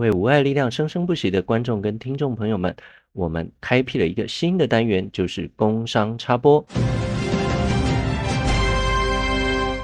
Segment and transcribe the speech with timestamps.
[0.00, 2.74] 为无爱力量生生不息的观众跟听众朋友们，
[3.12, 6.64] 我们开辟了一个新的单元，就是工商插播。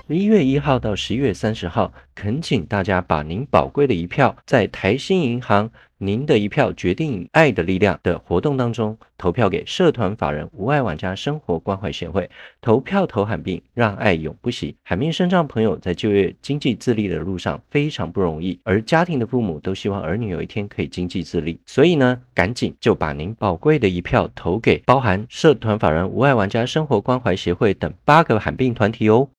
[0.08, 12.28] 十一月一号到十一月三十号，恳请大家把您宝贵的一票，在台新银行“您的一票决定爱的力量”的活动当中，投票给社团法人无爱玩家生活关怀协会。
[12.60, 14.76] 投票投罕病，让爱永不息。
[14.82, 29.30] 罕病身障朋友在就业经济自立的路上非常不容易，而家庭的父母都希望儿女有一天可以经济自立，所以呢，赶紧就把您宝贵的一票投给包含社团法人无爱玩家生活关怀协会等八个罕病团体哦。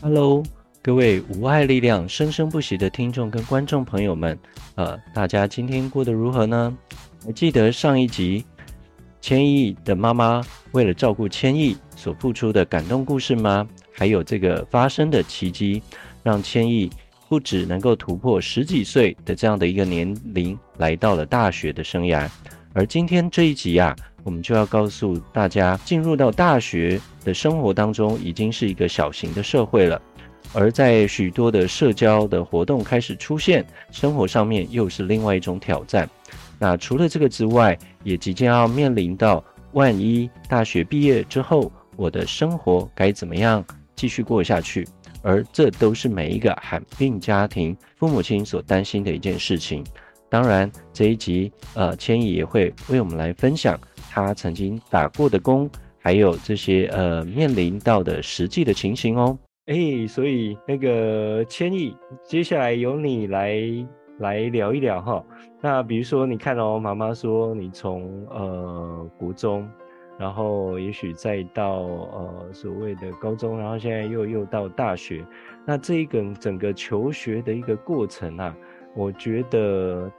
[0.00, 0.42] Hello，
[0.84, 4.36] 各位无爱力量生生不息的听众跟观众朋友们，
[4.74, 6.76] 呃，大家今天过得如何呢？
[7.24, 8.44] 还记得上一集
[9.20, 13.64] 千亿的妈妈为了照顾千亿所付出的感动故事吗？
[13.92, 15.80] 还有这个发生的奇迹，
[16.20, 16.90] 让千亿
[17.28, 22.28] 不只能够突破十几岁的这样的一个年龄，来到了大学的生涯。
[22.72, 30.02] 而今天这一集啊，我们就要告诉大家，进入到大学的生活当中，已经是一个小型的社会了。
[30.52, 36.08] 而在许多的社交的活动开始出现，生活上面又是另外一种挑战。
[36.58, 43.64] 那除了这个之外，也即将要面临到，万一大学毕业之后，我的生活该怎么样
[43.96, 44.86] 继续过下去？
[45.22, 49.84] 而这都是每一个罕病家庭父母亲所担心的一件事情。
[50.28, 53.78] 当然，这一集呃，千亿也会为我们来分享
[54.10, 59.38] 他曾经打过的工，还有这些呃面临到的实际的情形哦。
[59.66, 63.56] 哎，所以那个千亿，接下来由你来
[64.18, 65.24] 来聊一聊哈。
[65.60, 69.70] 那比如说，你看哦，妈妈说你从呃国中，
[70.18, 75.24] 然后也许再到呃所谓的高中，然后现在又又到大学，
[75.64, 78.56] 那这一个整个求学的一个过程啊，
[78.96, 80.10] 我觉得。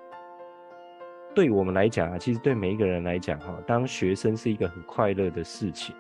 [1.36, 5.96] 对我们来讲啊，其实对每一个人来讲哈，当学生是一个很快乐的事情。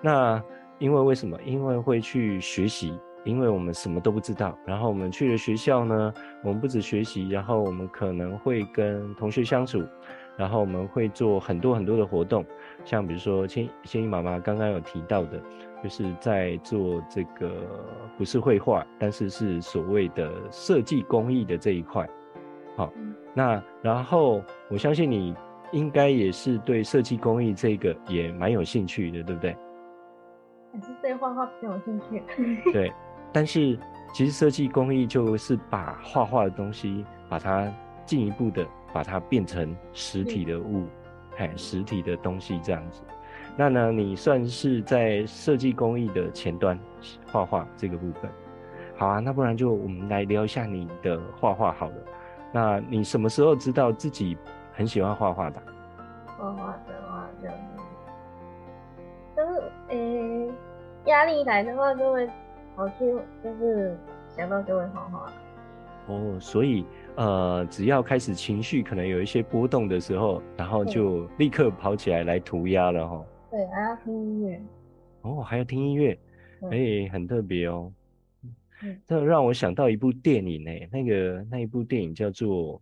[0.00, 0.42] 那
[0.80, 1.38] 因为为什么？
[1.44, 4.58] 因为会去学习，因为我们什么都不知道。
[4.66, 9.80] 然后我们去了学校呢，我们不止学习，然后我们可能会跟同学相处，
[10.36, 12.44] 然后我们会做很多很多的活动，
[12.84, 15.40] 像比如说千千亿妈妈刚刚有提到的，
[15.84, 17.52] 就是在做这个
[18.16, 22.08] 不是绘画，但是是所谓的设计工艺的这一块，
[22.76, 22.92] 好。
[23.32, 25.32] 那然后，我相信你
[25.70, 29.56] 应该也是对设计工艺这个也蛮有兴趣的，对不对？
[30.72, 32.22] 还是对画画比较有兴趣。
[32.72, 32.92] 对，
[33.32, 33.78] 但是
[34.12, 37.72] 其实设计工艺就是把画画的东西，把它
[38.04, 40.86] 进一步的把它变成实体的物，
[41.38, 43.02] 哎，实体的东西这样子。
[43.56, 46.78] 那呢，你算是在设计工艺的前端
[47.26, 48.30] 画画这个部分。
[48.96, 51.96] 好啊，那不然就我们来聊一下你的画画好了。
[52.52, 54.36] 那你什么时候知道自己
[54.72, 55.62] 很喜欢画画的？
[56.38, 57.48] 画画的话就，
[61.10, 62.26] 压力来的话就会
[62.76, 62.94] 跑去，
[63.42, 63.96] 就是
[64.36, 65.32] 想到就会画画。
[66.06, 66.84] 哦，所以
[67.16, 73.24] 呃，只要开始情绪可能有一些波动的时候，然后就立刻跑起来来涂鸦了哈。
[73.50, 74.60] 对，还要听音乐。
[75.22, 76.18] 哦，还要听音乐，
[76.62, 77.92] 哎、欸，很特别哦。
[79.06, 82.80] 这让我想到一部电影呢，那个那一部电影叫做，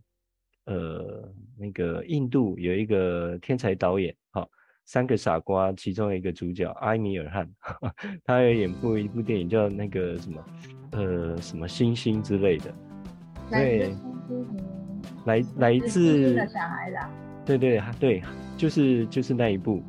[0.65, 4.47] 呃，那个印度有一个天才导演，哈，
[4.89, 7.47] 三个傻瓜，其中一个主角埃米尔汗，
[8.25, 10.43] 他有演过一部电影叫那个什么，
[10.93, 12.73] 呃，什么星星之类的，
[13.51, 13.93] 对，
[15.25, 16.97] 来来自小孩的，
[17.45, 18.23] 对对对，
[18.57, 19.83] 就是就是那一部，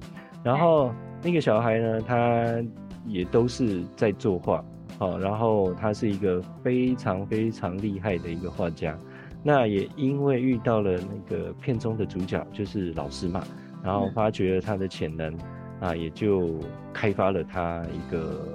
[0.44, 2.62] 然后那个小孩呢，他
[3.06, 4.62] 也都是在作画。
[4.99, 8.99] 好，然后他是一个非常非常厉害的一个画家，
[9.43, 13.43] 那也因为遇到了那个片中的主角就是老师嘛，
[13.82, 15.36] 然后发掘了他的潜能，
[15.80, 16.58] 啊，也就
[16.92, 18.46] 开发了他一个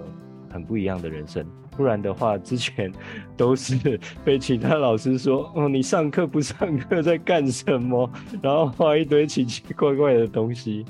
[0.49, 1.45] 很不一样的人生。
[1.71, 2.91] 不然的话，之前
[3.35, 8.09] 都是被其他老师说，哦，你上课不上课在干什么？
[8.41, 10.85] 然后画一堆奇奇怪怪的东西。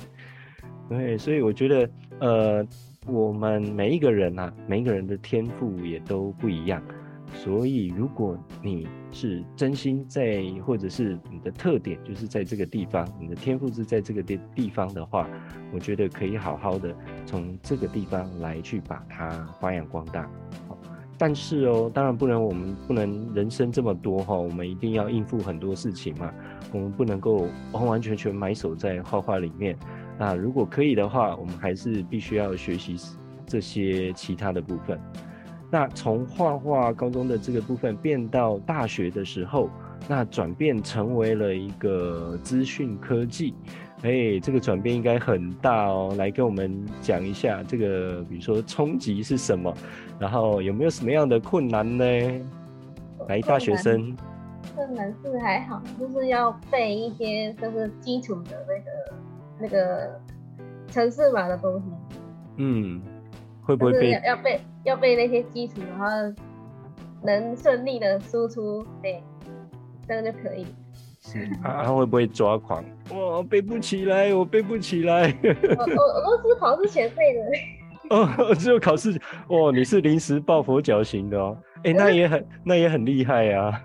[0.88, 1.90] 对，所以我觉得，
[2.20, 2.66] 呃。
[3.08, 6.82] 我们每一个人啊，每一个人的天赋也都不一样，
[7.44, 15.28] 所以如果你是真心在，或者是你的特点就是在这个地方，你的天赋是在这个地地方的话，
[15.72, 16.92] 我觉得可以好好的
[17.24, 19.30] 从这个地方来去把它
[19.60, 20.22] 发扬光大。
[20.66, 20.76] 好，
[21.16, 26.32] 但是哦，当然不能，我们不能人生这么多哈，我们一定要应付很多事情嘛，
[26.72, 29.76] 我们不能够完完全全埋首在画画里面。
[30.18, 32.96] 那如果可以的话，我们还是必须要学习
[33.46, 34.98] 这些其他的部分。
[35.70, 39.68] 那从画画高中的这个部分变到大学的时候，
[40.08, 43.54] 那转变成为了一个资讯科技。
[44.02, 49.72] 哎、欸，这个转变应该很大哦，来跟我们讲一下这个，比如说冲击是什么，
[50.18, 52.04] 然后有没有什么样的困难呢？
[53.26, 54.14] 来，大学生，
[54.74, 59.16] 困难是还好，就是要背一些就是基础的那个
[59.60, 60.20] 那个
[60.88, 61.84] 程式码的东西。
[62.58, 63.02] 嗯，
[63.66, 64.12] 会不会背？
[64.24, 66.06] 要背要背那些基础，然后
[67.22, 69.22] 能顺利的输出，对，
[70.06, 70.66] 这样就可以。
[71.20, 72.84] 是啊， 他会不会抓狂？
[73.10, 75.34] 我，背不起来，我背不起来。
[75.42, 77.42] 我我我都是考试前背的。
[78.16, 81.56] 哦，只有考试哦，你是临时抱佛脚型的哦。
[81.78, 83.82] 哎、欸，那也很那也很厉害呀、啊。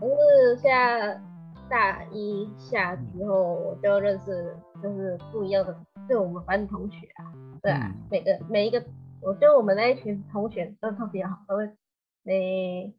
[0.00, 1.20] 我是下
[1.68, 5.76] 大一下之后，我就认识就是不一样的，
[6.08, 7.26] 就我们班的同学啊。
[7.60, 8.80] 对啊，嗯、每个每一个，
[9.24, 11.68] 我觉得我们那一群同学都特别好，都会
[12.22, 12.92] 每。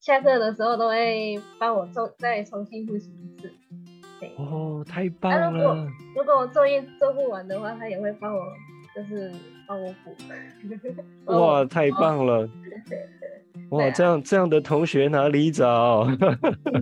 [0.00, 3.52] 下课的时候都会帮我重再重新复习一次。
[4.18, 5.52] 对哦，太棒了！
[5.52, 8.42] 如果如果我作业做不完的话，他也会帮我，
[8.96, 9.30] 就是
[9.68, 10.16] 帮我补。
[11.38, 12.48] 哇，太棒了！
[13.68, 16.08] 哇，啊、这样这样的同学哪里找？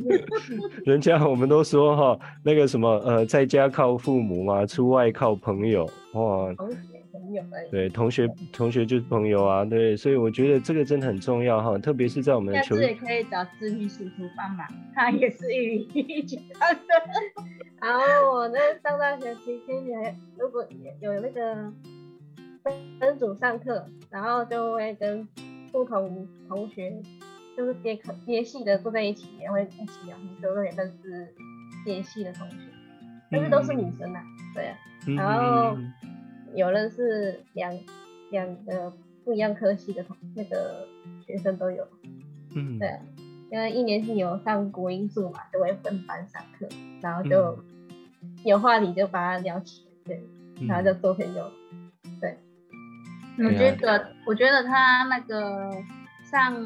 [0.86, 5.84] 人家我们都说哈，那个什么呃，在家靠父母嘛，出外靠朋友。
[6.12, 6.54] 哇。
[7.70, 16.54] 对，同学，同学就是朋友啊，对，所以我觉得这个真的很重要哈，特别是在我们的球，也可以找志明叔叔帮忙，他也是一一起的。
[17.80, 20.66] 然后我在上大学期间，你还如果
[21.00, 21.72] 有那个
[22.98, 25.26] 分组上课，然后就会跟
[25.72, 27.00] 不同同学，
[27.56, 31.34] 就是别科别系的坐在一起，也会一起聊天，都也认识
[31.84, 32.56] 别系的同学，
[33.30, 34.76] 但是都是女生啊，嗯、对啊，
[35.16, 35.76] 然后。
[35.76, 35.92] 嗯
[36.58, 37.72] 有人是两
[38.30, 38.92] 两个
[39.24, 40.86] 不一样科系的同那个
[41.24, 41.86] 学生都有，
[42.56, 42.98] 嗯，对，
[43.50, 46.68] 因为一年级有上国音数嘛，就会分班上课，
[47.00, 47.56] 然后就
[48.44, 50.20] 有话题就把它聊起，对，
[50.66, 51.50] 然后就做朋友，
[52.20, 52.36] 对。
[53.38, 55.70] 我觉得，我觉得他那个
[56.24, 56.56] 上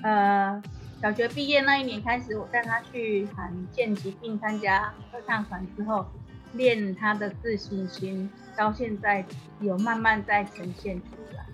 [0.00, 0.62] 呃
[1.02, 6.06] 小学毕业那一年开始，我带他去罕见疾病参加合唱团之后，
[6.54, 8.28] 练他的自信心。
[8.56, 9.24] 到现在
[9.60, 11.46] 有慢慢在呈现出来，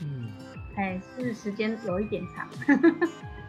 [0.00, 0.30] 嗯，
[0.76, 2.48] 哎，是时间有一点长，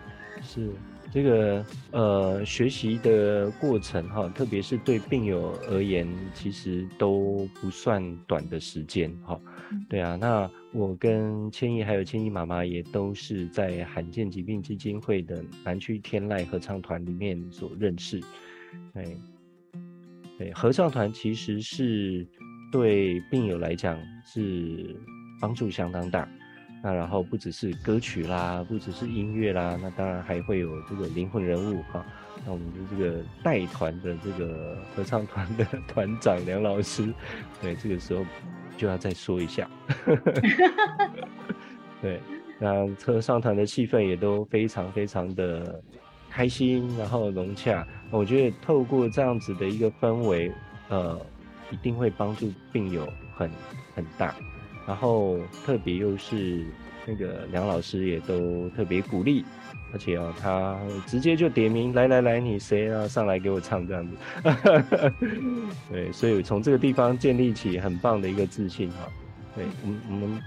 [0.44, 0.69] 是
[1.09, 9.39] 这个呃学习的过程哈，特别是对病友而言，其实都不算短的时间哈。
[9.88, 18.21] 对啊，那我跟千亿还有千亿妈妈也都是在罕见疾病基金会的南区天籁合唱团里面所认识，
[18.94, 19.18] 对，
[20.39, 22.25] 对，合唱团其实是。
[22.71, 24.95] 对病友来讲是
[25.41, 26.30] 帮助相当大，
[26.83, 32.06] 那然后不只是歌曲啦，不只是音乐啦，那当然还会有这个灵魂人物哈。
[32.45, 37.12] 那我们的这个带团的这个合唱团的 团长梁老师，
[37.59, 38.24] 对，这个时候
[38.77, 39.68] 就要再说一下。
[42.03, 42.21] 对，
[42.59, 45.81] 那合唱团的气氛也都非常非常的
[46.30, 47.86] 开心，然后融洽。
[48.12, 50.52] 我觉得透过这样子的一个氛围，
[50.90, 51.20] 呃。
[51.72, 53.48] 一定会帮助病友很
[53.94, 54.34] 很大，
[54.88, 56.66] 然后特别又是
[57.06, 59.46] 那个梁老师也都特别鼓励，
[59.94, 63.08] 而且哦，他直接就点名，来来来，你谁啊？
[63.08, 64.18] 上来给我唱这样子，
[65.92, 69.08] 对，所以从这个地方建立起很棒的一个自信哈。
[69.56, 70.42] 对，我们我们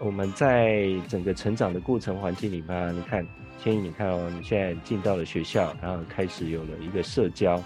[0.00, 3.26] 我们在整个成长的过程环境里面，你看
[3.58, 7.62] 千亿，你看哦，你现在进到了学校，然后开始有了一个社交。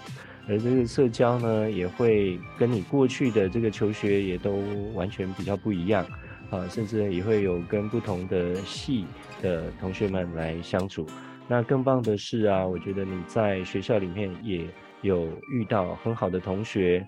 [0.47, 6.03] 而这个社交呢，也会跟你过去的这个求学也都完全比较不一样
[6.49, 9.05] 啊，甚至也会有跟不同的系
[9.41, 11.05] 的同学们来相处。
[11.47, 14.65] 那更棒的是啊，我觉得你在学校里面也
[15.01, 17.05] 有遇到很好的同学。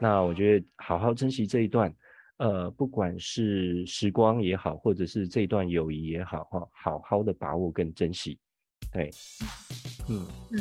[0.00, 1.92] 那我觉得好好珍惜这一段，
[2.38, 8.38] 呃，不管是时光也好，或者是这段友谊也好，哈，好好的把握跟珍惜。
[8.92, 9.10] 对，
[10.08, 10.60] 嗯嗯。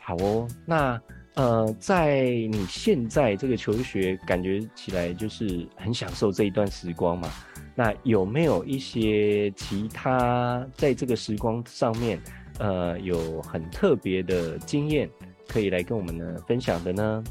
[0.00, 0.98] 好哦，那
[1.34, 7.30] 呃，在你现在这个求学，感觉起来就是很享受这一段时光嘛？
[7.74, 12.18] 那有没有一些其他在这个时光上面，
[12.58, 15.08] 呃，有很特别的经验
[15.46, 17.22] 可以来跟我们呢分享的呢？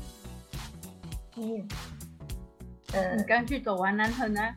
[1.33, 1.67] 经
[3.15, 4.53] 你刚去走完南横啊？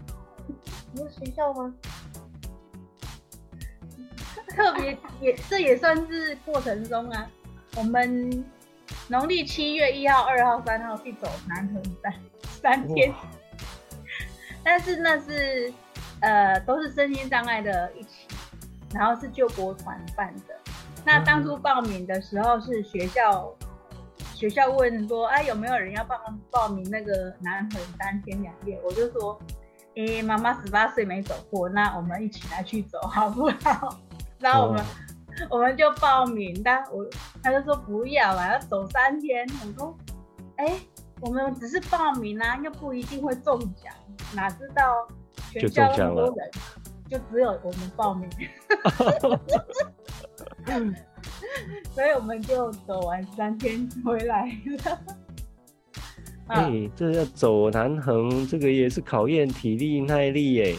[0.93, 1.75] 你是学校吗？
[4.55, 7.29] 特别也，这也算是过程中啊。
[7.77, 8.45] 我们
[9.09, 13.13] 农历七月一号、二号、三号去走南横三三天，
[14.65, 15.73] 但是那是
[16.21, 18.27] 呃都是身心障碍的一起，
[18.93, 20.57] 然后是救国团办的。
[21.05, 23.55] 那当初报名的时候是学校，
[24.41, 26.19] 学校问说，哎，有没有人要报
[26.51, 28.81] 报名那个南横三天两夜？
[28.83, 29.39] 我就说，
[29.95, 33.99] 哎，妈妈十八岁没走过，那我们一起来去走好不好？
[34.39, 34.87] 然后我们、哦、
[35.51, 37.05] 我们就报名，但我
[37.43, 39.47] 他就说不要了，要走三天。
[39.61, 39.95] 我说，
[40.57, 40.73] 哎，
[41.21, 43.93] 我们只是报名啊，又不一定会中奖，
[44.35, 45.07] 哪知道
[45.51, 46.51] 全校那么多人，
[47.11, 48.27] 就，就只有我们报名。
[51.95, 54.99] 所以我们就走完三天回来了。
[56.49, 60.77] 哎、欸，这要走南横，这个也是考验体力耐力耶。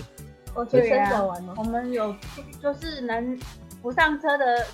[0.53, 1.53] 我全身走完了。
[1.57, 2.13] 我们有，
[2.61, 3.39] 就是能
[3.81, 4.65] 不上车的，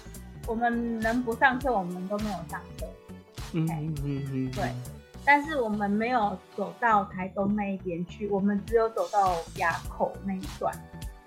[0.47, 2.85] 我们能不上车，我们都没有上车。
[3.53, 4.51] 嗯嗯嗯嗯。
[4.51, 4.71] 对，
[5.23, 10.73] 但是我们没有走到台东那一边去，我们只有走到垭口那一段。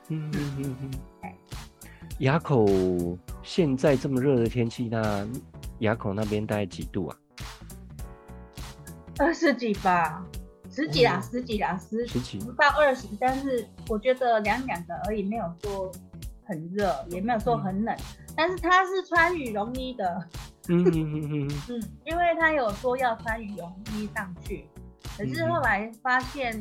[0.09, 0.91] 嗯嗯嗯嗯。
[1.21, 1.37] 哎，
[2.19, 2.67] 垭口。
[3.43, 5.27] 现在这么热的天气，那
[5.79, 7.17] 垭口那边大概几度啊？
[9.19, 10.25] 二十几吧，
[10.71, 15.91] 十几啦，嗯、十几啦，十十几不到二十，但是我觉得凉凉的而已，没有说
[16.45, 17.95] 很热，也没有说很冷。
[17.95, 20.29] 嗯、但是他是穿羽绒衣的，
[20.69, 24.67] 嗯嗯嗯嗯 嗯，因为他有说要穿羽绒衣上去，
[25.19, 26.57] 可是后来发现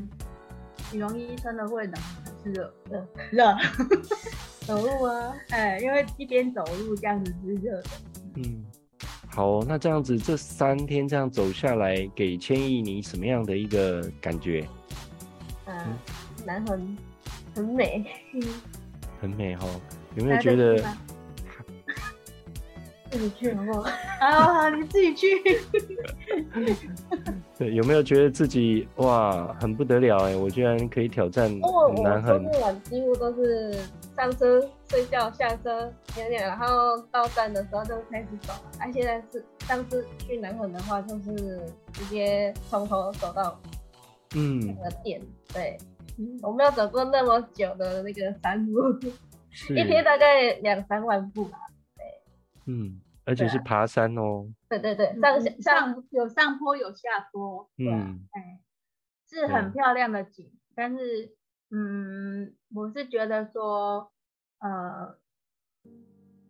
[0.92, 1.94] 羽绒衣真的会冷
[2.26, 2.74] 还是热？
[2.90, 3.58] 热热。
[4.70, 7.90] 走路啊，哎，因为一边走路这样子是热的。
[8.36, 8.64] 嗯，
[9.28, 14.70] 好，那这样子这三天这样走下来，给千亿你什么样的一个感觉？
[15.66, 15.98] 嗯，
[16.46, 16.96] 南横
[17.56, 18.06] 很美，
[19.20, 19.66] 很美哈，
[20.14, 20.78] 有没有觉得？
[23.10, 23.90] 自己去好不好？
[24.22, 25.60] 好， 你自己去。
[27.60, 30.36] 对，有没有觉得自己哇，很不得了哎？
[30.36, 31.52] 我居然可以挑战
[32.02, 32.44] 南横。
[32.46, 33.78] 我晚几乎都是。
[34.20, 36.68] 上车睡觉，下车尿尿，然后
[37.10, 41.62] 到站的时候就开始走啊、现在是上次去南横的话，就是
[41.94, 43.58] 直接从头走到
[44.36, 45.22] 嗯那个店。
[45.54, 45.78] 对，
[46.18, 48.92] 嗯、我没有走过那么久的那个山路，
[49.72, 51.58] 一天大概两三万步吧。
[51.96, 52.04] 对，
[52.74, 54.48] 嗯，而且是爬山哦。
[54.68, 57.70] 对对对，上上，上有上坡有下坡。
[57.78, 58.60] 嗯，哎，
[59.30, 61.36] 是很漂亮的景，但是。
[61.72, 64.12] 嗯，我是觉得说，
[64.58, 65.20] 呃，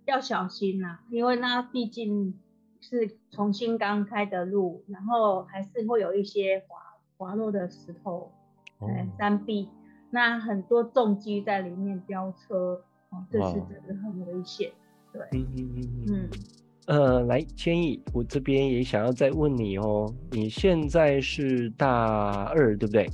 [0.06, 2.40] 要小心呐、啊，因为那毕竟
[2.80, 6.78] 是重新刚开的路，然后还是会有一些滑
[7.18, 8.32] 滑落的石头，
[8.80, 9.68] 哎、哦，山壁，
[10.12, 14.72] 那很多重机在里面飙车，哦，这是真的很危险。
[15.12, 16.30] 对，嗯嗯嗯嗯，嗯
[16.90, 23.08] 呃，来，千亿，我这边也想要再问你哦，你现在是大二，对不对？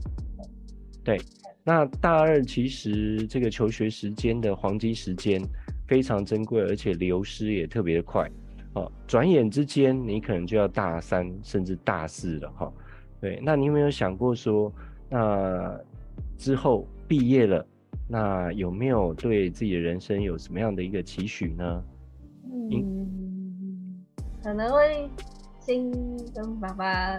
[1.03, 1.17] 对。
[1.61, 5.41] 那大二其实这个求学时间的黄金时间
[5.89, 8.31] 非常珍贵，而且流失也特别的快，
[8.75, 12.71] 哦，转眼之间你可能就要大三甚至大四了哈。
[13.19, 14.71] 对，那你有没有想过说，
[15.09, 15.77] 那
[16.37, 17.67] 之后毕业了，
[18.07, 21.83] 那有没有对自己的人生有什么样的一个期许呢？
[22.71, 23.24] 嗯，
[24.45, 25.09] 可能会
[25.59, 25.91] 先
[26.31, 27.17] 跟爸爸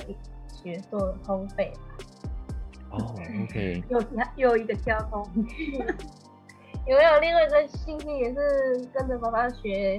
[0.52, 1.80] 学做烘焙吧。
[2.90, 4.00] 哦、oh，OK，又
[4.36, 5.28] 又一个交通，
[6.86, 9.98] 有没有另外一个兴趣也是跟着爸爸学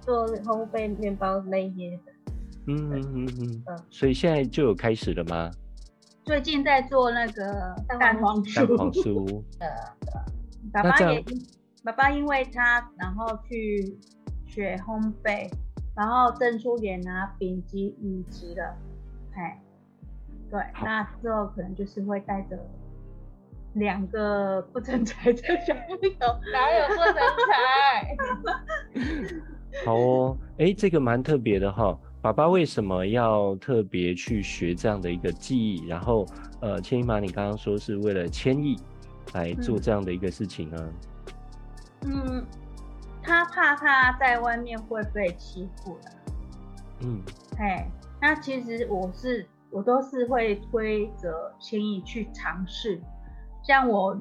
[0.00, 2.12] 做烘焙面包那一些的？
[2.68, 5.50] 嗯嗯嗯嗯，所以现在就有开始了吗？
[6.24, 8.54] 最近在做那个蛋黄酥。
[8.54, 9.42] 蛋黄酥。
[9.58, 9.68] 呃，
[10.72, 11.24] 爸爸也，
[11.82, 13.98] 爸爸因为他然后去
[14.46, 15.50] 学烘焙，
[15.96, 18.76] 然后证书也拿丙级、乙级了，
[19.34, 19.60] 哎。
[20.50, 22.56] 对，那之后可能就是会带着
[23.72, 26.16] 两个不成才的小朋友，
[26.52, 27.14] 哪有不成
[27.48, 28.16] 才？
[29.84, 31.98] 好哦，哎，这个蛮特别的哈。
[32.22, 35.86] 爸爸为什么要特别去学这样的一个技艺？
[35.88, 36.24] 然后，
[36.60, 38.76] 呃，千一妈，你刚刚说是为了千亿
[39.32, 40.92] 来做这样的一个事情呢？
[42.02, 42.44] 嗯，
[43.24, 46.10] 他怕他在外面会被欺负的。
[47.00, 47.20] 嗯，
[47.58, 47.88] 哎，
[48.20, 49.46] 那其实我是。
[49.70, 53.02] 我都是会推着千亿去尝试，
[53.64, 54.16] 像我，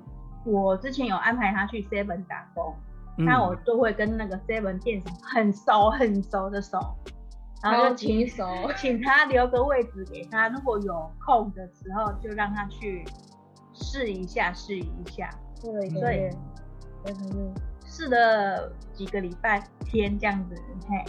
[0.45, 2.73] 我之前有安排他去 Seven 打工，
[3.19, 6.79] 那、嗯、我都会跟那个 Seven 店长很熟很熟的熟，
[7.61, 13.05] 然后就请熟，请他留个位置给他，如果有空的时候就让他去
[13.73, 15.29] 试一下试一下，
[15.61, 16.35] 对对，
[17.93, 20.55] 试了几个礼拜天这样子，
[20.89, 21.03] 嘿。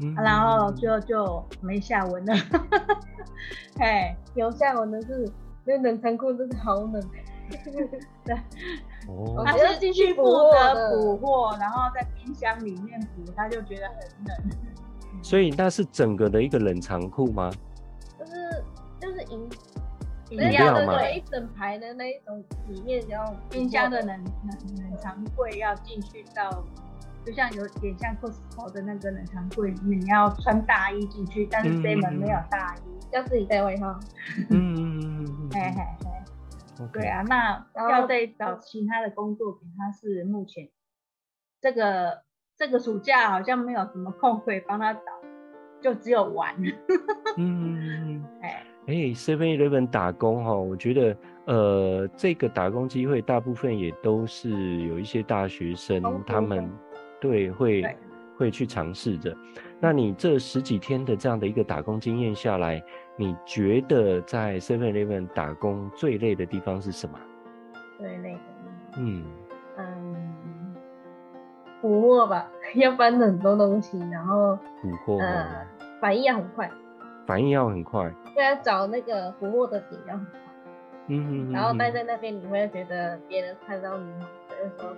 [0.00, 2.32] 嗯、然后就就没下文了，
[3.80, 5.28] 嘿，有下文的是
[5.64, 6.92] 那冷藏库真的好冷，
[8.24, 8.36] 对，
[9.08, 15.20] 哦，他是进去负责补货，然后在冰箱里面补，他就觉得很冷。
[15.20, 17.50] 所以那是整个的一个冷藏库吗？
[18.16, 18.64] 就是
[19.00, 19.48] 就是饮
[20.30, 26.64] 饮料嘛，对，一整排的那一种里面然后冰箱的冷冷冷藏柜要进去到，
[27.24, 33.98] 就像有点像 Costco 的那个冷藏柜里面，你要穿大衣进去，但是 Seven 没有大衣，嗯、要自己带外套。
[34.50, 35.82] 嗯嗯嗯嗯，嘿嘿
[36.78, 40.68] 嘿，对啊，那要再找其他的工作给他，是目前
[41.60, 42.22] 这个。
[42.58, 45.00] 这个暑假好像没有什么空可以帮他找，
[45.80, 46.56] 就只有玩。
[47.38, 54.48] 嗯，哎哎，Seven Eleven 打工哈，我觉得呃，这个打工机会大部分也都是
[54.86, 56.70] 有一些大学生，他们
[57.20, 57.96] 对会对
[58.38, 59.36] 会去尝试着。
[59.78, 62.82] 那你这十几天的这样的一个打工经验下来，
[63.14, 67.18] 你觉得在 Seven Eleven 打工最累的地方是什么？
[67.98, 68.40] 最累的，
[68.96, 69.22] 嗯
[69.76, 70.16] 嗯。
[71.82, 75.66] 补货吧， 要搬很多东西，然后补货，呃，
[76.00, 76.70] 反应也很快，
[77.28, 80.40] 反应要很快，对啊，找那个补货的点要很快，
[81.08, 84.10] 嗯嗯，然后待在那边，你会觉得别人看到你，
[84.48, 84.96] 会说说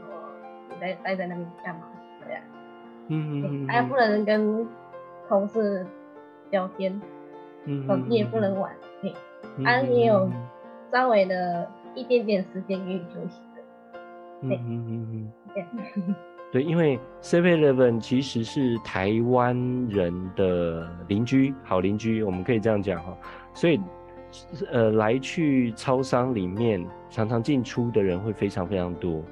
[0.69, 1.83] 你待待在那边干嘛？
[2.25, 2.41] 对呀，
[3.09, 4.65] 嗯嗯，还不能跟
[5.29, 5.85] 同事
[6.51, 7.03] 聊天，
[7.65, 8.73] 嗯，你也不能玩，
[9.03, 9.13] 嘿，
[9.65, 10.31] 啊，你有
[10.93, 13.99] 稍微的一点点时间给你休息的，
[14.43, 15.67] 嗯嗯嗯嗯，对，
[16.59, 19.55] 因为 Seven Eleven 其实是台湾
[19.89, 23.17] 人的邻居，好邻居，我们可以这样讲哈。
[23.55, 23.81] 所以，
[24.73, 29.23] 呃，来去超商里面常常进出的人会非常非常多。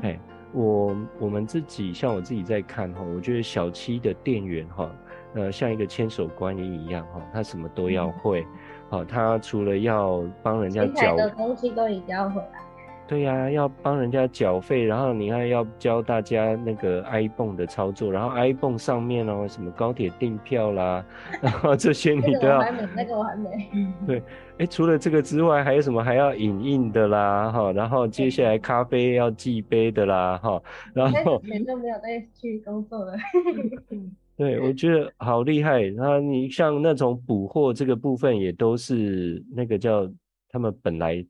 [0.00, 0.20] 哎、嗯，
[0.52, 4.90] 我我们自己像我自己在看哈，我觉得小七的店员哈，
[5.34, 8.42] 呃，像一个千手观音一样哈，他什么都要会。
[8.88, 12.63] 好、嗯，他除了要帮人家缴的东西都一定要会来。
[13.06, 21.04] 对呀、啊，要帮人家缴费，然后你看要教大家那个 iPhone 的操作，然后 iPhone 上面哦，什么高铁订票啦，
[21.42, 22.60] 然后这些你都要。
[22.96, 23.50] 那个我还没。
[24.06, 24.22] 对，
[24.56, 30.62] 哎，除了这个之外，还有什么还要影印的啦，哈，然后接下来咖啡要寄杯的啦，哈，
[30.94, 31.38] 然后。
[31.44, 33.12] 以前都没有再去工作了。
[34.38, 35.82] 对，我觉得好厉害。
[35.82, 40.10] 然后你像那种补货这个部分，也都是那个叫
[40.48, 41.22] 他们本来。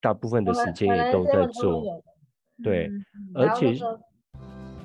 [0.00, 1.82] 大部分的时间也都在做，
[2.62, 2.88] 对，
[3.34, 3.74] 而且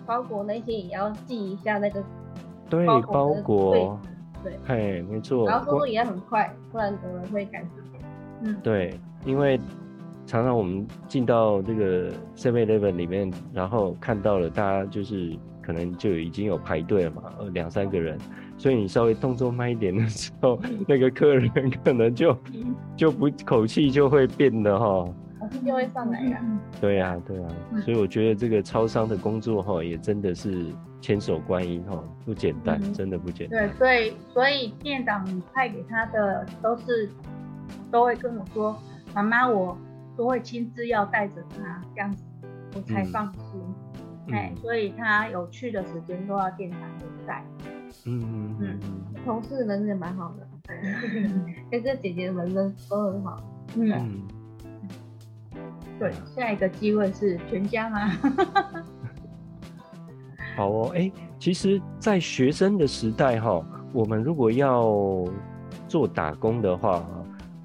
[0.06, 2.04] 包裹那些也要记一下那个，
[2.70, 4.00] 对，包裹，
[4.44, 8.02] 对，嘿，没错，然后速度也要很快，不然可能会赶时间。
[8.42, 9.60] 嗯，对，因为
[10.26, 15.38] 常常我们进到这个 Seven Eleven 里面，然后看到了大家就是
[15.72, 18.20] 可能就已经有排队了嘛，呃，两三个人。
[18.58, 21.50] 所以你稍微动作慢一点的时候， 那个客人
[21.84, 22.38] 可能就
[22.98, 25.06] 就不口气就会变的哈，
[25.40, 26.60] 口气就会上来呀。
[26.82, 27.48] 对呀，对呀。
[27.86, 30.66] 所以我觉得这个超商的工作哈，也真的是
[31.00, 33.70] 千手观音哈，不简单，真的不简单。
[33.70, 37.10] 对，所以所以店长派给他的都是
[37.90, 38.78] 都会跟我说，
[39.16, 39.78] 妈妈我
[40.18, 42.24] 都会亲自要带着他这样子，
[42.76, 43.62] 我才放心。
[44.34, 46.80] 哎，所以他有去的时间都要店长
[47.28, 47.44] 在。
[48.06, 48.80] 嗯嗯嗯，
[49.26, 50.48] 同事人也蛮好的，
[51.70, 53.44] 跟这姐姐们人都很好。
[53.76, 54.22] 嗯，
[56.00, 58.00] 对，下一个机会是全家吗？
[60.56, 63.64] 好哦，哎、欸，其实，在学生的时代哈，
[63.94, 64.94] 我们如果要
[65.88, 67.06] 做打工的话，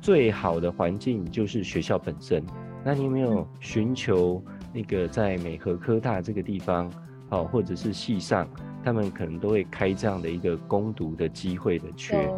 [0.01, 2.45] 最好的环境就是学校本身。
[2.85, 4.43] 那你有没有寻求
[4.77, 6.91] 那个在美和科大这个地方，
[7.31, 8.47] 好，或者是系上？
[8.85, 12.31] 他们可能都会开这样的一个攻读的机会的缺，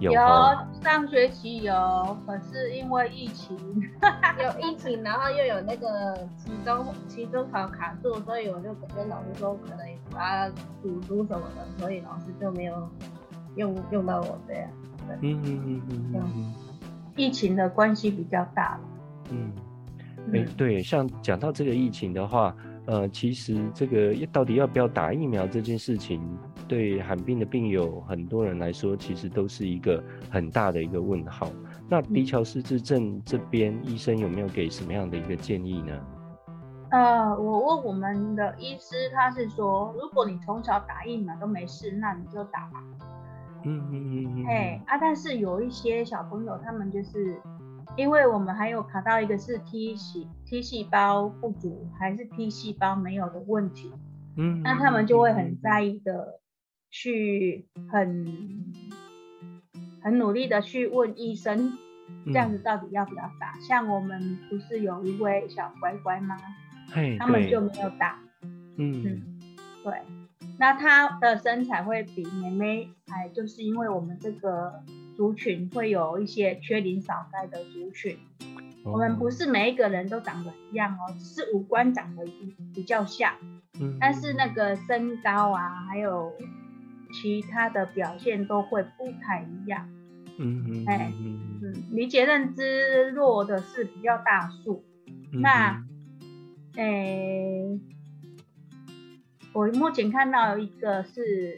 [0.00, 0.12] 有，
[0.82, 3.54] 上学期有，可是因为疫情，
[4.42, 10.48] 有疫情，然后又有那个期中期中考卡住，所以我就跟老师说可能把
[10.82, 12.88] 补读什么的，所以老师就没有
[13.56, 14.70] 用用到我这样。
[15.20, 16.54] 嗯嗯嗯嗯嗯，
[17.14, 18.80] 疫情的关系比较大了。
[19.30, 19.52] 嗯，
[20.32, 22.54] 哎、欸，对，像讲到这个疫情的话。
[22.88, 26.26] 呃，其实这个到底要不要打疫苗这件事情，
[26.66, 31.50] 对罕病的病友很多人来说，其实都是一个很大的一个问号。
[31.86, 35.92] 那迪乔失智症这边，医生有没有给什么样的一个建议呢？
[36.92, 42.82] 呃，我问我们的医师，他是说，如果你从小打疫苗都没事，那你就打吧。
[43.64, 44.46] 嗯嗯嗯嗯。
[44.46, 47.38] 哎啊，但是有一些小朋友，他们就是。
[47.96, 53.92] 因为我们还有卡到一个是 T 细 T 细胞不足还是 T 细胞没有的问题，
[54.36, 56.40] 嗯，那他们就会很在意的
[56.90, 58.72] 去很
[60.00, 61.72] 很努力的去问医生，
[62.26, 63.54] 这样子到底要不要打？
[63.56, 66.36] 嗯、像我们不是有一位小乖乖吗？
[66.92, 68.18] 嘿，他们就没有打。
[68.76, 69.22] 嗯嗯，
[69.82, 69.92] 对。
[70.56, 74.82] 那他的身材会比妹妹矮，就是因为我们这个
[75.18, 78.16] 族群会有一些缺磷少钙的族群。
[78.84, 83.34] 哦、我们不是每一个人都长得一样哦，只是五官长得比比较像。
[83.80, 83.96] 嗯。
[84.00, 86.32] 但是那个身高啊，还有
[87.12, 89.88] 其他的表现都会不太一样。
[90.38, 90.84] 嗯嗯。
[90.86, 94.84] 哎，嗯，理解认知弱的是比较大数。
[95.32, 95.84] 嗯、那，
[96.76, 97.80] 诶。
[99.54, 101.56] 我目前看到一个是，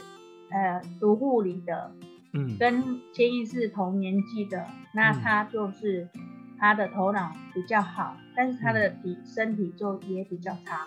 [0.49, 1.93] 呃，读护理的，
[2.33, 4.65] 嗯，跟千亿是同年纪的，
[4.95, 6.09] 那他就是
[6.59, 10.87] 他的头脑比较好，嗯、但是他的体、嗯、身体就也比较差。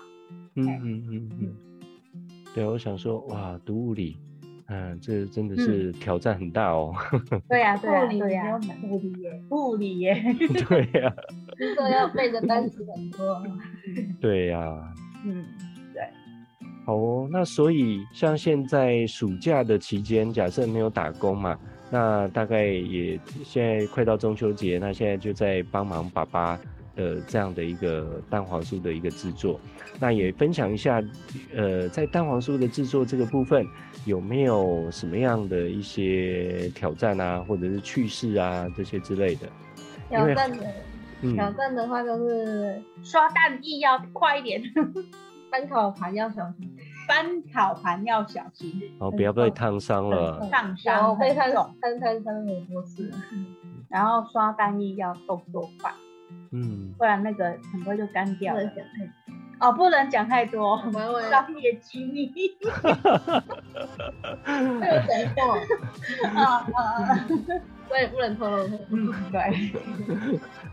[0.56, 1.56] 嗯嗯嗯嗯。
[2.54, 4.18] 对，我想说，哇，读物理，
[4.68, 6.94] 嗯、呃，这真的是挑战很大哦。
[7.32, 10.14] 嗯、对呀、啊， 对呀、啊，对呀、啊，物理耶，物理耶。
[10.70, 11.14] 对呀。
[11.58, 13.44] 听 说要背的单词很多。
[14.22, 14.94] 对呀、啊。
[15.26, 15.44] 嗯。
[16.86, 21.58] 好哦，那所以像现在暑假的期间，假设没有打工嘛，
[21.89, 26.60] 那大概也现在快到中秋节，那现在就在帮忙爸爸
[26.96, 29.60] 的这样的一个蛋黄酥的一个制作，
[29.98, 31.02] 那也分享一下，
[31.56, 33.65] 呃，在蛋黄酥的制作这个部分
[34.06, 39.48] 有没有什么样的一些挑战啊，或者是趣事啊这些之类的？
[40.10, 40.67] 挑战的，
[41.22, 44.62] 嗯、挑战的话就是刷蛋液要快一点。
[45.54, 46.76] 翻烤盘要小心，
[47.08, 50.39] 翻烤盘要小心哦，不要被烫伤了。
[50.50, 53.12] 烫伤被烫烫烫伤很多次。
[53.88, 55.94] 然后刷蛋液要动作快，
[56.50, 58.62] 嗯，不然那个很快就干掉了。
[59.60, 60.76] 哦，不能讲太多，
[61.30, 62.32] 商业机密。
[62.63, 63.44] 哈哈哈哈
[64.24, 64.56] 哈！
[64.80, 65.54] 会有讲错。
[66.34, 67.28] 啊啊！
[67.88, 68.68] 所以不能透露。
[68.89, 69.72] 嗯，对。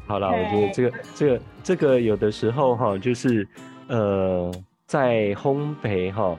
[0.06, 3.46] 好了，我觉得这个这个这个有的时候哈，就是
[3.88, 4.50] 呃。
[4.90, 6.36] 在烘焙哈，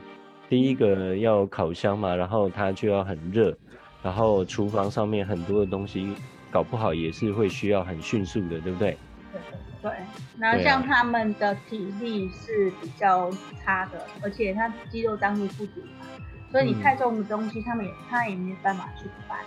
[0.50, 3.58] 第一个要烤箱嘛，然后它就要很热，
[4.04, 6.14] 然后厨房上面很多的东西，
[6.52, 8.98] 搞不好也是会需要很迅速的，对不对？
[9.32, 9.92] 对对。
[10.38, 13.32] 然后像他们的体力是比较
[13.64, 16.06] 差的，而且他肌肉张力不足嘛，
[16.52, 19.40] 所以你太重的东西，他们也他也没办法去搬。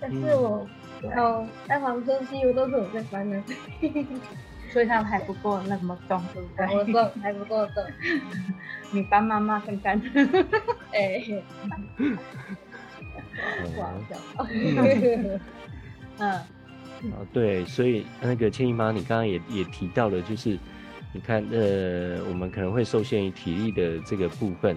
[0.00, 0.66] 但是我
[1.14, 3.42] 烤蛋黄酥几乎都是我在搬的。
[4.72, 6.66] 所以他们还不够那么重，对不对？
[6.76, 7.84] 我重还不够重，
[8.92, 10.00] 你帮妈妈看看。
[10.92, 11.22] 哎，
[13.78, 13.92] 哇，
[16.18, 16.46] 嗯，啊，
[17.32, 20.58] 对，所以那个千姨妈，你刚刚也也提到了，就是
[21.12, 24.76] 你看，呃，我们可能会受限于体力的这个部分，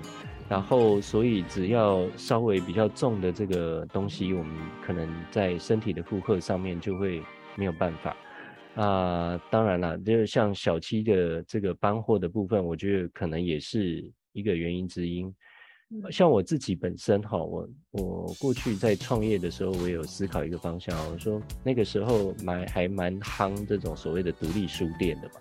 [0.50, 7.22] 然后所以只要稍微比较重的这个东西，我们可能在身体的负荷上面就会
[7.56, 8.16] 没有办法。
[8.76, 15.24] 啊、呃，当然了，就是像小七的这个搬货的部分，我觉得可能也是一个原因之一。
[15.90, 25.36] 嗯、像我自己本身哈，我我过去在创业的时候，我也有思考一个方向，我说那个时候蛮还蛮夯这种所谓的独立书店的嘛，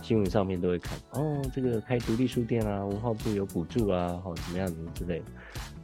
[0.00, 5.20] 新闻上面都会看哦，这个开独立书店啊，文化部有补助啊，好怎么样怎么之类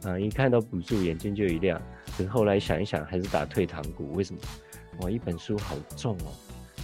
[0.01, 1.81] 的，啊，一看到补助眼睛就一亮，
[2.15, 4.39] 可是后来想一想，还是打退堂鼓，为什么？
[5.01, 6.31] 哇，一本书好重哦。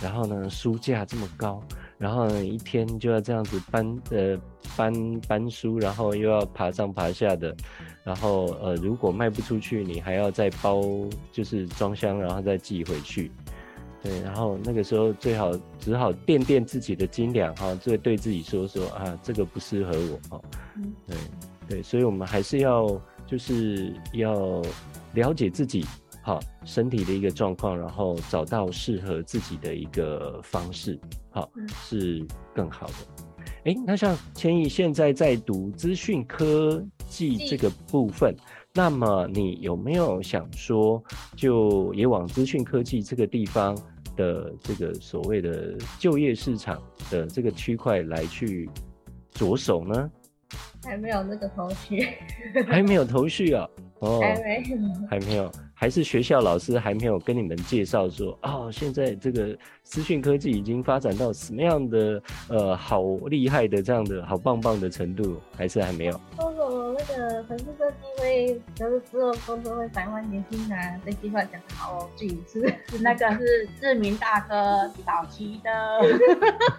[0.01, 1.61] 然后呢，书架这么高，
[1.97, 4.37] 然后呢，一天就要这样子搬呃
[4.75, 7.55] 搬搬书，然后又要爬上爬下的，
[8.03, 10.81] 然后呃如果卖不出去，你还要再包
[11.31, 13.31] 就是装箱，然后再寄回去，
[14.01, 20.41] 对，然后那个时候最好只好垫垫自己的斤两哈，就对自己说说啊，这个不适合我哈，
[20.75, 21.17] 嗯，对
[21.67, 22.99] 对，所以我们还是要
[23.31, 24.61] 就是要
[25.13, 25.85] 了解自己。
[26.23, 30.99] 好，身体的一个状况，然后找到适合自己的一个方式，
[31.31, 31.49] 好，
[31.81, 32.93] 是更好的。
[33.63, 38.35] 哎，那像千亿现在在读资讯科技这个部分，
[38.71, 41.03] 那么你有没有想说，
[41.35, 43.75] 就也往资讯科技这个地方
[44.15, 48.69] 的这个所谓的就业市场的这个区块来去
[49.31, 50.07] 着手呢？
[50.83, 52.07] 还没有那个头绪，
[52.67, 53.67] 还没有头绪啊？
[53.99, 55.51] 哦，还没有，还没有。
[55.73, 66.21] 还是学校老师还没有跟你们介绍说，哦，现在这个资讯科技已经发展到什么样的呃好厉害的这样的好棒棒的程度，还是还没有？
[67.07, 75.71] 那个城市设计会，就是之后工作会百万年薪啊，这句话讲的好具体，是 那个是志明大哥早期的。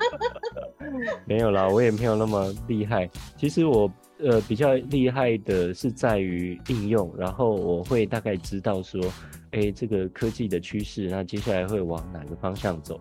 [1.27, 3.09] 没有啦，我也没有那么厉害。
[3.37, 3.91] 其实我。
[4.25, 9.03] 呃，比较厉害的是在于应用，然后我会大概知道说，
[9.51, 13.01] 哎，这个科技的趋势，那接下来会往哪个方向走？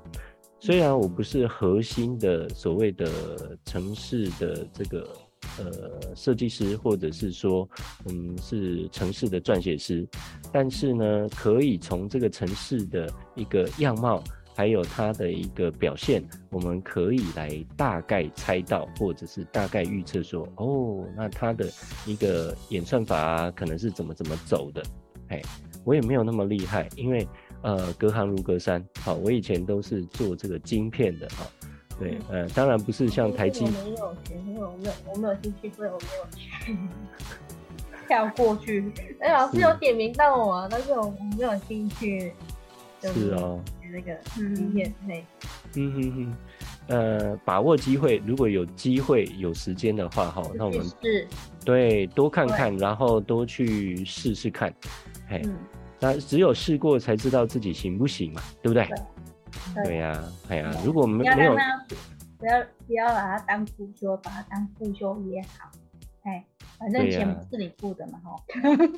[0.60, 3.08] 虽然我不是核心的所谓的
[3.66, 5.08] 城市的这个
[5.58, 7.68] 呃设计师，或者是说
[8.06, 10.08] 嗯是城市的撰写师，
[10.52, 14.24] 但是呢，可以从这个城市的一个样貌，
[14.56, 21.70] 还有它的一个表现，我们可以来大概猜到，或者是大概预测说，哦，那它的
[22.06, 24.84] 一个演算法啊，可能是怎么怎么走的。
[25.30, 25.42] 哎，
[25.84, 27.28] 我也没有那么厉害，因为。
[27.64, 28.84] 呃，隔行如隔山。
[29.02, 31.46] 好，我以前都是做这个晶片的哈。
[32.02, 33.64] 对，呃，当然不是像台积。
[33.64, 36.78] 我没有学，因为我没有，我没有兴趣，所以我没有去
[38.08, 38.92] 跳过去。
[39.20, 42.34] 哎，老师有点名到我，但是我我没有兴趣。
[43.02, 43.60] 是哦。
[43.94, 45.26] 那个今天，嘿。
[45.76, 46.34] 嗯哼哼，
[46.88, 51.28] 呃，把握机会，如果有机会有时间的话，哈，那我们是。
[51.64, 54.74] 对，多看看，然后多去试试看，
[55.28, 55.42] 嘿。
[56.00, 58.88] 那只有试过才知道自己行不行嘛，对不对？
[59.76, 61.56] 对，对呀，哎呀，如果没没有，
[62.38, 65.70] 不要不要把它当副修，把它当副修也好，
[66.24, 66.46] 哎，
[66.80, 68.36] 反正钱不是你付的嘛，哈。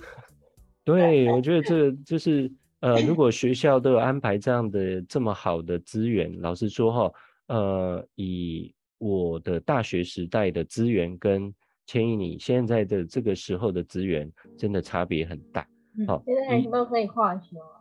[0.86, 7.14] 对，我觉得这就是呃，如果学校都有安排这样的这么好的资源，老实说哈，
[7.48, 11.54] 呃，以我的大学时代的资源跟
[11.86, 15.66] 千亿你现在的这个时候的资源，真的差别很大。
[16.08, 17.73] 好，现在都可以跨修啊。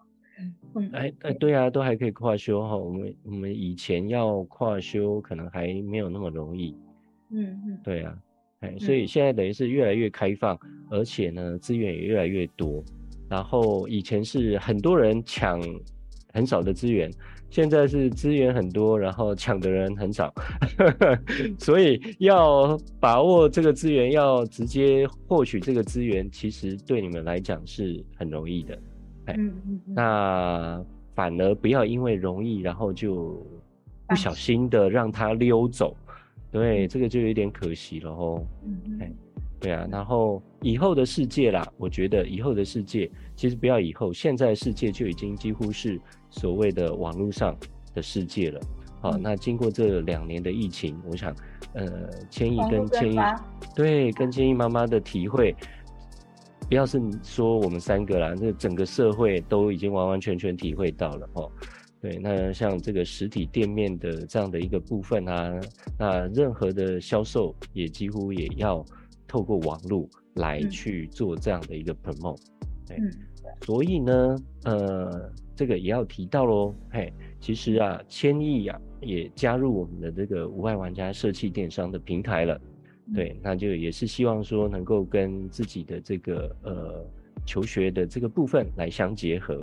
[0.74, 2.76] 嗯，哎哎，对啊，都还可以跨修哈。
[2.76, 6.76] 我们我们以前要跨修，可能还没有那么容易。
[7.30, 8.16] 嗯嗯，对啊，
[8.60, 10.58] 哎，所以现在等于是越来越开放，
[10.90, 12.82] 而且呢，资源也越来越多。
[13.28, 15.60] 然后以前是很多人抢
[16.32, 17.10] 很少的资源。
[17.50, 20.32] 现在是资源很多，然后抢的人很少，
[21.60, 28.78] 所以要把握这个资源，要直接获取这个资源，其实对你们来讲是很容易的。
[29.26, 33.44] 哎，嗯嗯嗯，那反而不要因为容易，然后就
[34.06, 35.96] 不小心的让它溜走，
[36.50, 38.44] 对，这个就有点可惜了哦。
[38.64, 39.12] 嗯哎，
[39.60, 46.00] 对啊，然后以后的世界啦，我觉得以后的世界其实不要以后，现在的世界就已经几乎是。
[46.34, 47.54] 所谓的网络上
[47.94, 48.60] 的世界了，
[49.02, 51.30] 好、嗯，那经过这两年的疫情，我想，
[51.74, 53.16] 呃，千亿跟千亿，
[53.76, 55.54] 对，跟千亿妈妈的体会，
[56.72, 61.52] 不要是说我们三个啦，这整个社会都已经完完全全体会到了哦。
[62.00, 65.60] 对，那像这个实体店面的这样的一个部分啊，
[65.98, 68.82] 那任何的销售也几乎也要
[69.28, 72.40] 透过网络来去做这样的一个 promote，
[72.86, 72.96] 对。
[72.96, 73.10] 嗯
[73.66, 82.58] 所以呢，呃，这个也要提到喽，嘿，其实啊，千亿呀也加入我们的这个无爱玩家社企电商的平台了，
[83.14, 87.04] 对，那就也是希望说能够跟自己的这个呃
[87.44, 89.60] 求学的这个部分来相结合，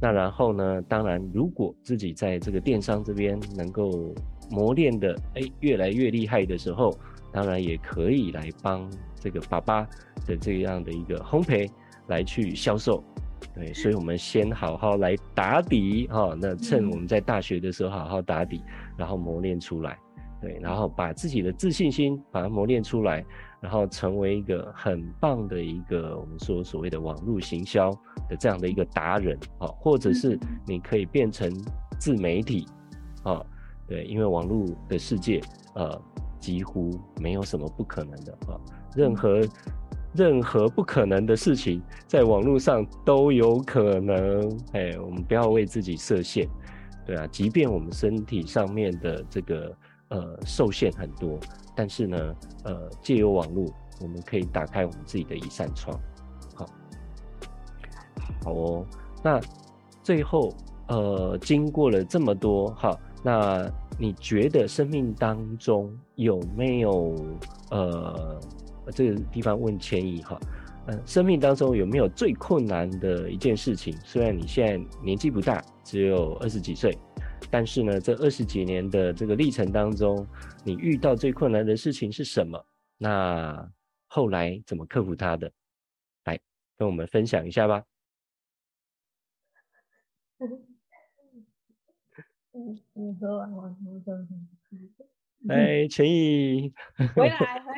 [0.00, 4.14] 那然后呢，当然如果自己在这个电商这边能够
[4.50, 6.98] 磨练的哎越来越厉害的时候，
[7.32, 9.88] 当然也可以来帮这个爸爸
[10.26, 11.70] 的这样的一个烘焙
[12.08, 13.02] 来去销售。
[13.54, 18.62] 对，所以我们先好好来打底哈、哦，那趁我们在大学的时候好好打底，
[18.96, 19.98] 然后磨练出来，
[20.42, 23.24] 对，然后把自己的自信心把它磨练出来，
[23.60, 27.90] 然后成为一个很棒的一个我们说所谓的网络行销
[28.28, 31.48] 的这样的一个达人啊、哦，或者是你可以变成
[31.98, 32.66] 自媒体
[33.22, 33.46] 啊、哦，
[33.86, 35.40] 对，因为网络的世界
[35.76, 36.02] 呃
[36.40, 38.60] 几乎没有什么不可能的啊、哦，
[38.96, 39.40] 任何。
[40.14, 44.46] 任何不可能的事情，在网络上都有可能。
[44.74, 46.46] 哎，我们不要为自己设限，
[47.06, 47.26] 对啊。
[47.28, 49.74] 即便我们身体上面的这个
[50.12, 51.38] 呃受限很多，
[51.74, 53.66] 但是呢，呃，借由网络，
[54.00, 55.98] 我们可以打开我们自己的一扇窗。
[56.54, 56.66] 好，
[58.44, 58.86] 好哦。
[59.24, 59.40] 那
[60.02, 60.54] 最后，
[60.86, 67.16] 呃，经过了这么多，哈，那你觉得生命当中有没有
[67.70, 68.40] 呃？
[68.94, 70.36] 这个地方问千亿哈，
[70.88, 73.96] 嗯，生命当中有没有最困难的一件事情？
[74.04, 76.98] 虽然你现在年纪不大，只有二十几岁，
[77.52, 80.26] 但是呢，这二十几年的这个历程当中，
[80.64, 82.64] 你遇到最困难的事情是什么？
[82.96, 83.70] 那
[84.06, 85.52] 后来怎么克服它的？
[86.24, 86.40] 来
[86.78, 87.84] 跟我们分享一下吧。
[92.54, 94.26] 嗯，你喝完我喝。
[95.48, 96.72] 哎，陈毅，
[97.14, 97.72] 回来回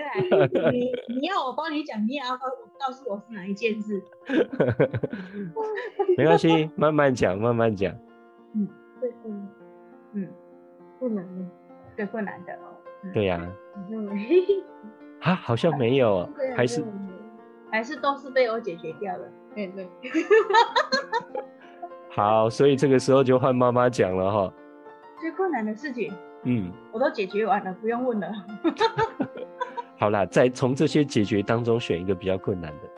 [0.61, 2.47] 来， 你你要我帮你讲，你也要告
[2.79, 4.01] 告诉我是哪一件事。
[6.17, 7.93] 没关系，慢慢讲，慢慢讲。
[8.55, 8.69] 嗯，
[9.01, 9.49] 对，嗯，
[11.05, 11.45] 困难的，
[11.97, 12.73] 最困难的哦。
[13.13, 13.39] 对呀。
[15.21, 16.83] 啊，好像没有，还是
[17.71, 19.29] 还是都是被我解决掉了。
[19.55, 19.87] 对对。
[22.09, 24.55] 好，所以这个时候就换妈妈讲了哈。
[25.21, 26.11] 最困难的事情，
[26.45, 28.33] 嗯，我都解决完了，不用问了。
[30.01, 32.89] 好啦，再从这些解决当中选一个比较困难的，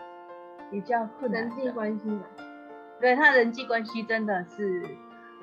[0.71, 2.23] 比较困难人际关系吧。
[3.01, 4.85] 对，他人际关系真的是，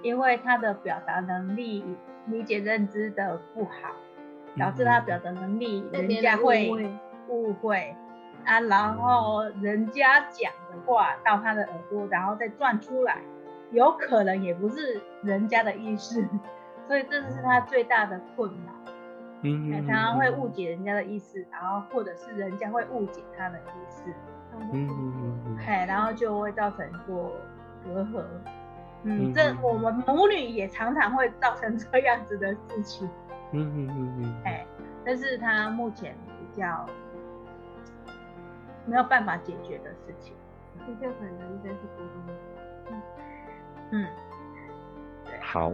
[0.01, 1.83] 因为他的表达能力、
[2.27, 3.93] 理解认知的不好，
[4.57, 6.71] 导致他表达能力，人家会
[7.27, 7.95] 误会
[8.45, 13.17] 啊，然后人家讲的话到他的耳朵，然后再转出来，
[13.71, 16.25] 有可能也不是人家的意思，
[16.87, 18.73] 所以这是他最大的困难。
[19.41, 24.03] 嗯，常常会误解人家的意思，然后或者是人家会误解他的意思。
[24.55, 27.31] 嗯嗯嗯嗯，嘿，然后就会造成过
[27.83, 28.23] 隔阂。
[29.03, 33.09] 嗯，嗯，这我们母女也常常会造成这样子的事情。
[33.51, 34.65] 嗯嗯嗯嗯，哎，
[35.05, 36.85] 但是他目前比较
[38.85, 40.33] 没有办法解决的事情，
[40.85, 42.35] 比较可能应该是沟通。
[42.91, 43.01] 嗯
[43.91, 44.07] 嗯，
[45.25, 45.71] 对，好。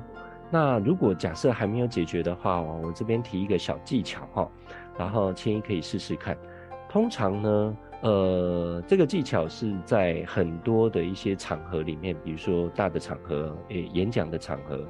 [0.52, 4.50] 那如果假设还没有解决的话，我这边提一个小技巧哈，
[4.98, 6.36] 然后千一可以试试看。
[6.90, 14.88] 通常呢，呃，这个技巧是在很多的一些场合里面，比如说大的场合，诶，演讲的场合，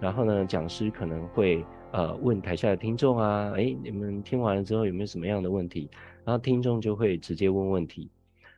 [0.00, 5.90] 然后呢，讲师可能会呃问台下的听众啊，诶，你们听完了之后有没有什么样的问题？
[6.24, 8.08] 然后听众就会直接问问题。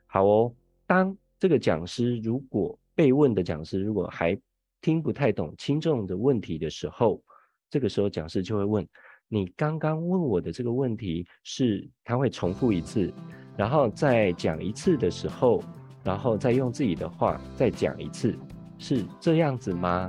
[0.07, 0.53] 好哦，
[0.87, 4.39] 当这个讲师如果被问的讲师如果还
[4.83, 7.23] 听不太懂听众的问题的时候，
[7.71, 8.87] 这个时候讲师就会问
[9.35, 13.13] 你刚刚问我的这个问题是，他会重复一次，
[13.57, 15.61] 然后再讲一次的时候，
[16.05, 18.39] 然后再用自己的话再讲一次，
[18.79, 20.09] 是这样子吗？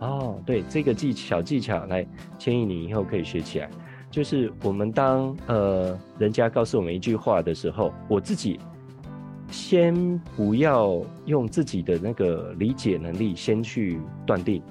[0.00, 2.04] 哦，对，这个技小技巧来，
[2.40, 3.70] 千一你以后可以学起来，
[4.10, 8.58] 就是我们当呃人家告诉我们一句话的时候，我自己。
[9.52, 14.62] 先不要用自己的那个理解能力先去断定，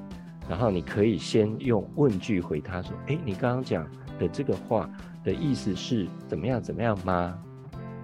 [0.50, 4.90] 然后你可以先用问句回他说：“诶，你刚刚讲的这个话
[5.24, 7.40] 的意思是怎么样怎么样吗？”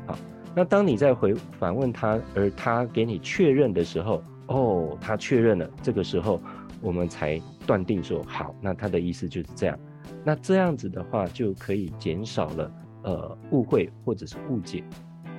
[0.08, 0.17] 好，
[0.55, 6.39] 那当你在回反问他，而他给你确认的时候，哦，他确认了，这个时候
[6.81, 9.77] 我们才断定说好，那他的意思就是这样。
[10.23, 12.71] 那这样子的话就可以减少了
[13.03, 14.84] 呃误会或者是误解。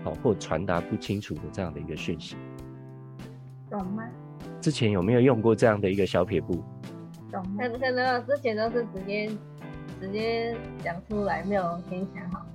[0.05, 2.37] 好或传达不清楚的这样的一个讯息，
[3.69, 4.05] 懂吗？
[4.61, 6.62] 之前有没有用过这样的一个小撇步？
[7.37, 9.31] 懂，可可能之前都是直接
[10.01, 12.46] 直接讲出来，没有先想好。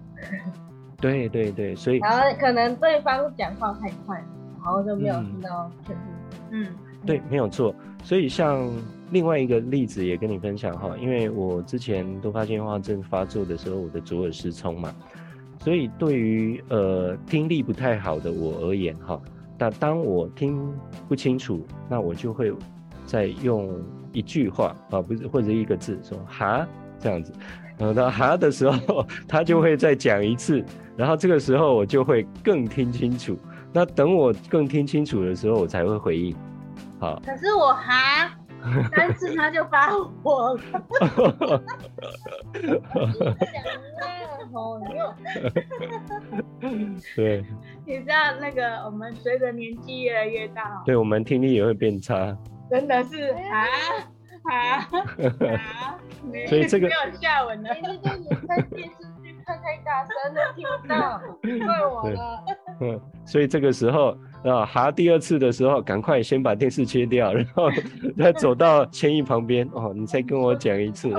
[1.00, 4.18] 对对对，所以然后可能对方讲话太快，
[4.64, 6.02] 然后就没有听到全部。
[6.52, 6.68] 嗯，
[7.06, 7.74] 对，没有错。
[8.04, 8.70] 所以像
[9.12, 14.94] 另外一个例子也跟你分享哈，因为我之前多发性硬化症发作的时候，我的左耳失聪嘛。
[15.60, 19.20] 所以对于呃听力不太好的我而言哈，
[19.58, 20.72] 那当我听
[21.08, 22.52] 不清楚，那我就会
[23.06, 26.68] 再用一句话啊，不是或者一个字说哈
[27.00, 27.34] 这样子，
[27.78, 30.64] 然后到哈的时候， 他就会再讲一次，
[30.96, 33.38] 然后这个时候我就会更听清楚。
[33.74, 36.36] 那等我更听清楚的时候，我才会回应。
[37.00, 38.38] 好，可是我哈
[38.96, 39.90] 三次他就发
[40.22, 40.62] 火了。
[44.54, 44.78] 哦，
[47.16, 47.44] 对，
[47.86, 52.38] 你知道那个我们随着年纪越来越大，对我们听力也会变差，
[52.72, 53.68] 真的是啊
[54.50, 56.00] 啊啊！
[56.48, 61.22] 所以这个没有下文了，你这个你看电视剧看太大声了，听不到，
[61.68, 62.44] 怪我了。
[62.80, 67.70] 嗯，所以这个时候啊，哈第二次的时候，赶快先把电视切掉，然后
[68.18, 71.10] 再走到千亿旁边哦，你再跟我讲一次。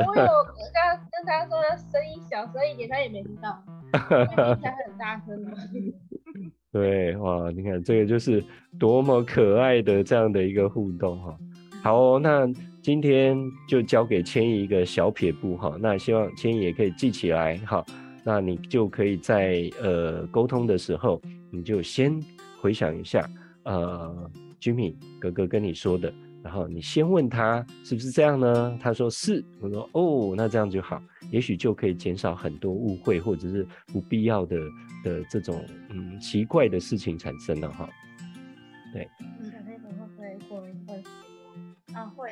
[1.24, 3.62] 他说声音小声一点，他也没听到，
[3.92, 5.36] 他很大声。
[6.72, 8.42] 对，哇，你看这个就是
[8.78, 11.38] 多么可爱的这样的一个互动哈。
[11.82, 13.36] 好哦，那今天
[13.68, 15.76] 就交给千怡一个小撇步哈。
[15.78, 17.84] 那希望千怡也可以记起来哈。
[18.24, 22.18] 那你就可以在呃沟通的时候，你就先
[22.60, 23.28] 回想一下
[23.64, 24.30] 呃
[24.60, 26.12] ，Jimmy 哥哥跟你说的。
[26.42, 28.76] 然后你先问他是不是这样呢？
[28.80, 34.56] 他说是，我说哦，那这样就好，也许就可以减少很多误会或者是不必要的
[35.04, 37.88] 的这种嗯奇怪的事情产生了哈。
[38.92, 39.08] 对。
[39.40, 39.78] 你小朋友
[40.16, 41.02] 会不会会？
[41.94, 42.28] 啊会，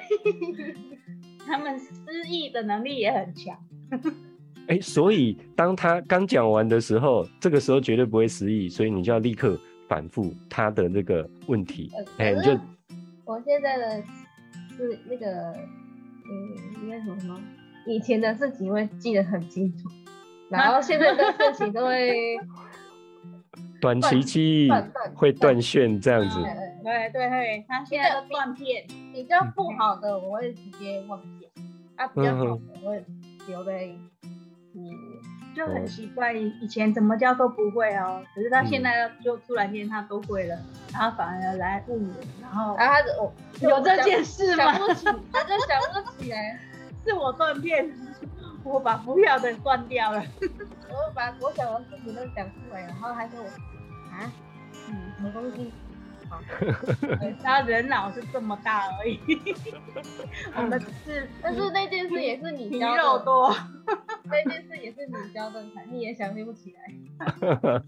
[1.47, 3.57] 他们失忆的能力也很强。
[4.67, 9.57] 哎，所以当他刚讲完的时候，这个时候绝对不会失忆，所以你就要立刻
[9.89, 12.59] 反复他的那个问题，哎，你就。
[13.31, 14.03] 我现在的
[14.77, 17.41] 是那个，嗯，应该什么什么？
[17.87, 19.89] 以前的事情会记得很清楚，
[20.51, 22.37] 然后现在的事情都会
[23.81, 24.71] 短期记忆
[25.15, 26.43] 会断线这样子。
[26.43, 26.53] 对，
[26.83, 31.49] 对对对，他现在都断片，比较不好的我会直接忘记，
[31.95, 32.51] 啊，比较好的
[32.83, 33.05] 我会
[33.47, 33.89] 留在
[34.75, 34.83] 嗯，
[35.55, 40.59] 就很奇怪，以前怎么教都不会哦，可是他现在就突然间他都会了，
[40.93, 44.73] 然后反而来问我，然后然后他就有这件事吗？
[44.73, 46.59] 想不起，他就想不起来，
[47.05, 47.93] 是我断片，
[48.65, 53.47] 我把不要的断掉了，我把我想的事情都讲出来，然后他说我
[54.15, 54.33] 啊，
[54.89, 55.73] 嗯，什么东西？
[57.43, 59.19] 他人脑是这么大而已，
[60.57, 63.57] 我们是，但是那件事也是你教的，肉多，
[64.25, 66.95] 那件事也是你教的，你也想不起来。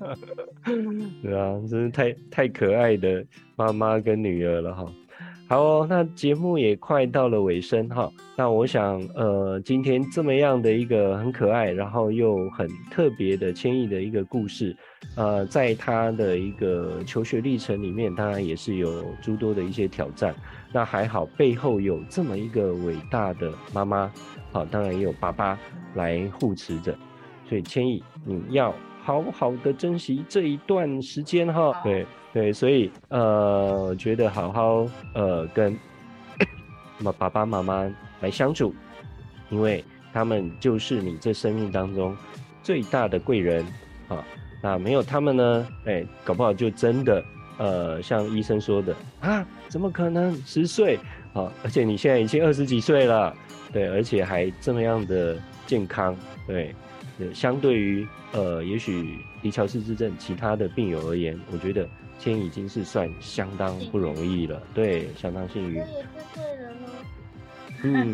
[1.23, 3.25] 对啊，真是太太可爱的
[3.57, 4.85] 妈妈跟女儿了哈。
[5.49, 8.11] 好哦，那节目也快到了尾声哈。
[8.37, 14.75] 那我想，呃，今天这么样的一个很可爱，然后又很特别的千毅的一个故事，
[15.15, 20.35] 呃，在他的一个求学历程里面，当然也是有诸多的一些挑战。
[20.73, 24.11] 那还好，背后有这么一个伟大的妈妈，
[24.53, 25.59] 好，当然也有爸爸
[25.95, 26.97] 来护持着。
[27.47, 31.81] 所以千毅，你要好好的珍惜这一段时间哈。
[31.85, 32.07] 对。
[32.35, 35.79] 对，所以呃，我觉得好好呃跟
[37.19, 37.87] 爸爸妈妈
[38.23, 38.75] 来相处，
[39.51, 39.85] 因为
[40.15, 42.17] 他们就是你这生命当中
[42.63, 43.63] 最大的贵人
[44.09, 44.25] 啊。
[44.63, 47.23] 那没有他们呢，哎，搞不好就真的
[47.59, 50.99] 呃，像医生说的啊，怎么可能十岁
[51.35, 51.53] 啊？
[51.63, 53.37] 而且你现在已经二十几岁了，
[53.75, 55.37] 对，而且还这么样的
[55.67, 56.75] 健康，对，
[57.35, 61.89] 相对于呃，也许离乔氏之症其他的病友而言，我觉得。
[62.19, 65.75] 千已经是算相当不容易了，对，相当幸运。
[65.75, 66.89] 这也是贵人吗？
[67.83, 68.13] 嗯，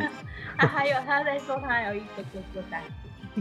[0.57, 2.83] 他 还有他在说他有一个哥哥在。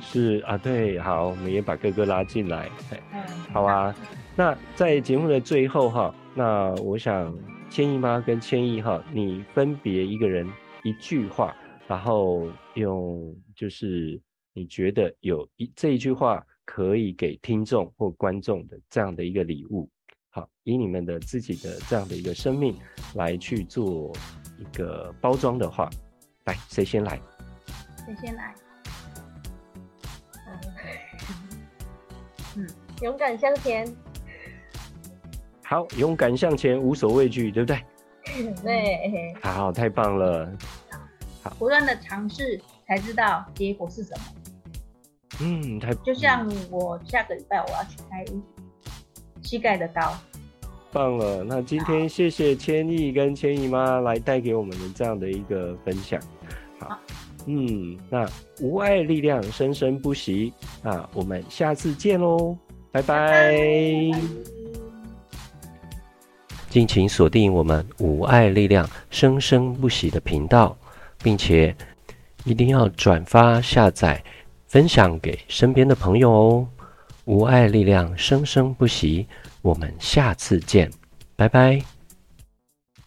[0.01, 2.69] 是啊，对，好，我们也把哥哥拉进来。
[3.13, 3.95] 嗯，好啊。
[4.35, 7.33] 那在节目的最后哈，那我想
[7.69, 10.45] 千亿妈跟千亿哈，你分别一个人
[10.83, 11.55] 一句话，
[11.87, 14.19] 然后用就是
[14.57, 19.87] 你觉得有一这一句话可以给听众或观众的这样的一个礼物。
[20.29, 22.75] 好，以你们的自己的这样的一个生命
[23.13, 24.11] 来去做
[24.57, 25.87] 一个包装的话，
[26.45, 27.21] 来，谁先来？
[28.03, 28.55] 谁先来？
[32.55, 32.67] 嗯，
[33.03, 33.87] 勇敢向前。
[35.63, 37.85] 好，勇敢向前，无所畏惧，对不对？
[38.63, 39.35] 对。
[39.39, 40.51] 好，太棒了。
[41.43, 44.23] 好，不断的尝试才知道结果是什么。
[45.39, 48.25] 嗯，太就像我下个礼拜我要去开
[49.43, 50.17] 膝盖的刀。
[50.91, 56.19] 棒了，那今天谢谢千亿跟千姨妈来带给我们的这样的一个分享。
[56.79, 56.97] 好，
[57.45, 58.25] 嗯，那
[58.61, 62.57] 无爱力量生生不息，那我们下次见喽，
[62.91, 63.53] 拜拜。
[66.69, 70.75] 敬请锁定我们无爱力量生生不息的频道，
[71.21, 71.75] 并且
[72.43, 74.23] 一定要转发、下载、
[74.77, 76.67] 分享给身边的朋友哦。
[77.25, 79.25] 无爱力量生生不息。
[79.63, 80.91] 我们下次见，
[81.35, 81.96] 拜拜。